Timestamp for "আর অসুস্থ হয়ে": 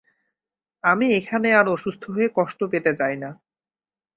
1.53-2.27